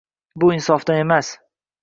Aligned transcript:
Bu 0.43 0.49
insofdan 0.53 1.03
emas. 1.03 1.31